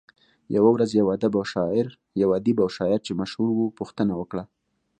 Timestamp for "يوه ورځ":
0.55-0.89